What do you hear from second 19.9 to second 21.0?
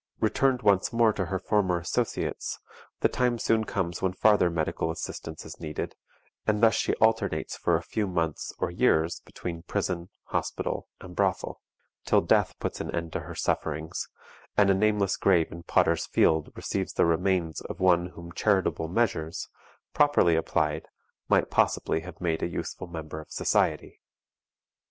properly applied,